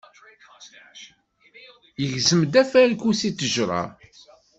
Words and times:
Yegzem-d 2.01 2.53
afarku 2.61 3.09
si 3.19 3.29
ttejra. 3.31 3.81